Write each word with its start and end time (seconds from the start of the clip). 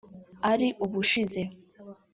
ari 0.51 0.67
ubushize 0.83 1.41